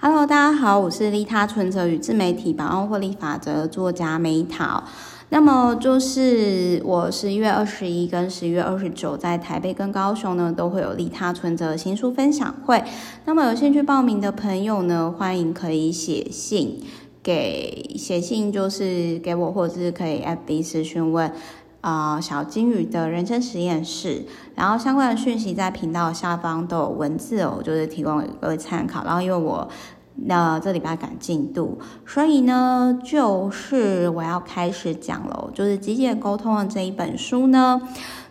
[0.00, 4.80] Hello，大家好，我是利他存折与自媒体百万获利法则作家 Meta。
[5.30, 12.84] 那么就是我十一月二十一跟十一月二十九在台北跟高雄呢都会有利他存折新书分享会。
[13.24, 16.80] 那么有兴趣报名的朋友呢，欢迎可以写信
[17.20, 21.32] 给写信就是给我，或者是可以 FB 私讯问、
[21.80, 24.24] 啊、小金鱼的人生实验室。
[24.54, 29.04] 然后相关的讯息在频道下方都有文字哦，就是提供给各位参考。
[29.04, 29.68] 然后因为我。
[30.24, 37.80] 那这礼拜赶进度，所以呢，就是我要开始讲了，就是极简沟通的这一本书呢，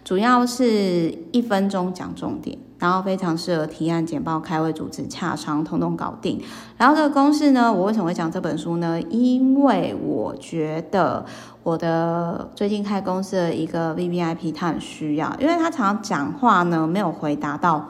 [0.04, 6.42] 主要是一分钟讲重点，然后非常适合提案、简报、开会、主持、洽商，通通搞定。
[6.76, 9.02] 然后这个公式呢，我为什么会讲这本书呢？
[9.04, 11.26] 因为我觉得
[11.64, 17.86] 我的最近开公司的一个 VVIP 他很需要，因为他常常讲话呢，没有回答到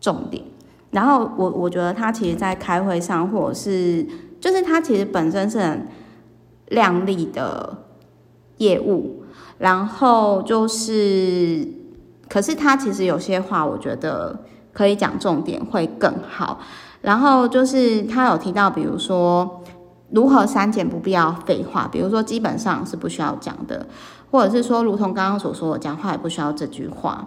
[0.00, 0.44] 重点。
[0.92, 4.06] 然后我我觉得他其实，在开会上，或者是
[4.40, 5.88] 就是他其实本身是很
[6.68, 7.78] 亮丽的
[8.58, 9.24] 业务，
[9.58, 11.66] 然后就是，
[12.28, 16.60] 可是他其实有些话，我觉得可以讲重点会更好。
[17.00, 19.62] 然后就是他有提到，比如说
[20.10, 23.86] 如何删减不必要废话，比如说基本上是不需要讲的，
[24.30, 27.26] 或者是说，如同刚刚所说的，讲话也不需要这句话。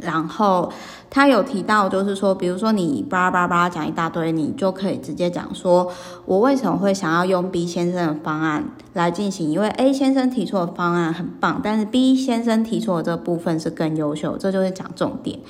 [0.00, 0.70] 然后
[1.10, 5.90] 他有提到，就是说，比如说你巴拉巴拉巴拉讲一大堆，你就可以直接讲说，
[6.24, 9.50] 我为什么会想要用 B 先生的方案来进行？
[9.50, 15.40] 因为 A 先生提出的方案很棒，但是 B 先生提出的这部分是更优秀，这就是讲重点。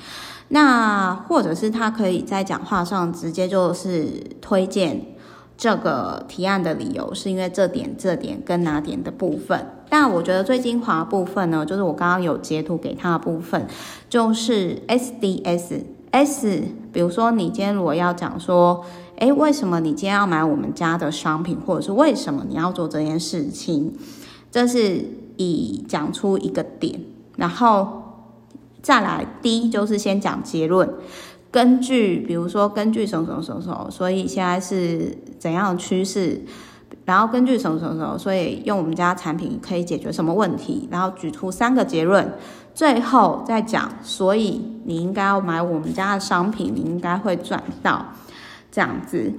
[0.47, 5.18] 那或者是他可以在讲话上直接就是推荐。
[5.59, 13.67] 这个提案的理由是因为这点、这点跟哪点的部分，但我觉得最精华部分呢，就是我刚刚有截图给他的部分，
[14.07, 16.63] 就是 SDS S。
[16.93, 18.85] 比如说，你今天如果要讲说，
[19.17, 23.93] 诶，为什么你今天要买我们家的商品，或者是为什么你要做这件事情，
[24.49, 25.03] 这是
[25.35, 27.01] 以讲出一个点，
[27.35, 28.01] 然后
[28.81, 30.89] 再来第一就是先讲结论。
[31.51, 36.43] 根据，比如说，根据什么什么什么什么，所以现在是怎样的趋势？
[37.05, 40.87] 然后根据什么什么什么，所以用我们家产品可以解决什么问题？
[40.91, 42.33] 然后举出三个结论，
[42.75, 48.05] 最后再讲，所以你应该要买我们家的商品，你应该会赚到
[48.71, 49.33] 这样子。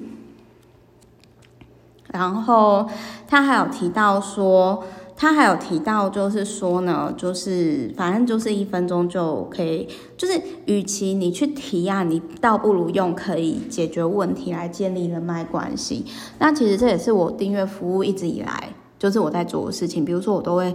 [2.09, 2.89] 然后
[3.29, 4.83] 他还有提到说。
[5.21, 9.87] 他还有提到，就是说呢，就是反正就是一分钟就可以，
[10.17, 16.07] 就是与其你去提案，你倒不如用可以解决问题来建立人脉关系。
[16.39, 20.07] 那其实这也是我订阅服务一直以来就是我在做的事情。
[20.07, 20.75] 比如说，我都会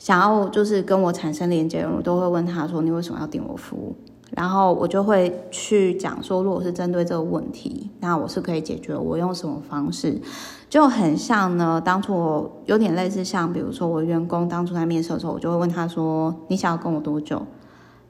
[0.00, 3.94] 想要就是跟我产生连接，我都会问他说：“你为什么要订我服务？”
[4.30, 10.20] 然后我就会去讲说，如果是针对这个问题，那我是可以解决，我用什么方式，
[10.68, 11.80] 就很像呢。
[11.84, 17.44] 当初我有点类似，像比如说我员工当初在面试的时候，我就会问他说：“你想要跟我多久？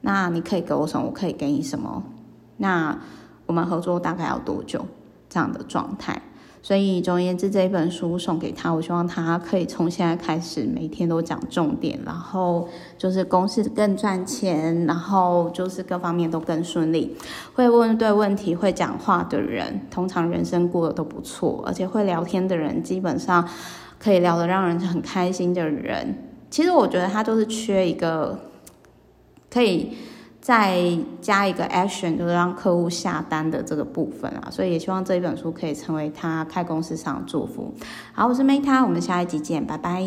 [0.01, 1.07] 那你可以给我什么？
[1.07, 2.03] 我可以给你什么？
[2.57, 2.99] 那
[3.47, 4.85] 我们合作大概要多久？”
[5.27, 6.21] 这样的状态。
[6.63, 17.17] 所以总而言之，这一本书送给他，我希望他可以从现在开始每天都讲重点，然后就是公司更赚钱，然后就是各方面都更顺利。
[17.55, 23.47] 会问对问题、会讲话的人，通常人生过得都不错，而且会聊天的人，基本上
[23.97, 26.15] 可以聊得让人很开心的人。
[26.51, 28.37] 其实我觉得他就是缺一个
[29.49, 29.93] 可以。
[30.41, 30.81] 再
[31.21, 37.71] 加一个 action，就是让客户下单的这个部分啊，所以也希望这一本书可以成为他开公司上的祝福。
[38.11, 40.03] 好，我是 Meta，我们下一集见，拜拜。